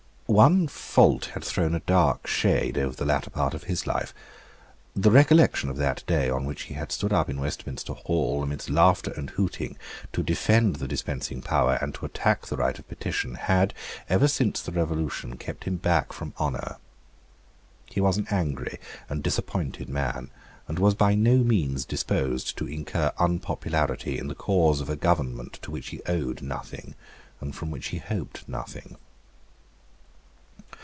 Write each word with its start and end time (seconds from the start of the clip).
One 0.27 0.69
fault 0.69 1.25
had 1.33 1.43
thrown 1.43 1.75
a 1.75 1.81
dark 1.81 2.25
shade 2.25 2.77
over 2.77 2.95
the 2.95 3.03
latter 3.03 3.29
part 3.29 3.53
of 3.53 3.65
his 3.65 3.85
life. 3.85 4.13
The 4.95 5.11
recollection 5.11 5.69
of 5.69 5.75
that 5.75 6.05
day 6.07 6.29
on 6.29 6.45
which 6.45 6.61
he 6.63 6.73
had 6.75 6.93
stood 6.93 7.11
up 7.11 7.29
in 7.29 7.41
Westminster 7.41 7.91
Hall, 7.91 8.41
amidst 8.41 8.69
laughter 8.69 9.11
and 9.11 9.31
hooting, 9.31 9.77
to 10.13 10.23
defend 10.23 10.77
the 10.77 10.87
dispensing 10.87 11.41
power 11.41 11.77
and 11.81 11.93
to 11.95 12.05
attack 12.05 12.45
the 12.45 12.55
right 12.55 12.79
of 12.79 12.87
petition, 12.87 13.35
had, 13.35 13.73
ever 14.07 14.29
since 14.29 14.61
the 14.61 14.71
Revolution, 14.71 15.35
kept 15.35 15.65
him 15.65 15.75
back 15.75 16.13
from 16.13 16.33
honour. 16.39 16.77
He 17.87 17.99
was 17.99 18.15
an 18.15 18.27
angry 18.31 18.79
and 19.09 19.21
disappointed 19.21 19.89
man, 19.89 20.31
and 20.65 20.79
was 20.79 20.95
by 20.95 21.13
no 21.13 21.39
means 21.39 21.83
disposed 21.83 22.57
to 22.57 22.69
incur 22.69 23.11
unpopularity 23.19 24.17
in 24.17 24.29
the 24.29 24.35
cause 24.35 24.79
of 24.79 24.89
a 24.89 24.95
government 24.95 25.59
to 25.61 25.71
which 25.71 25.89
he 25.89 25.99
owed 26.07 26.41
nothing, 26.41 26.95
and 27.41 27.53
from 27.53 27.69
which 27.69 27.87
he 27.89 27.97
hoped 27.97 28.47
nothing. 28.47 28.95